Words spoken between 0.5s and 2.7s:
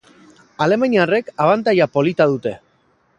Alemaniarrek abantaila polita dute.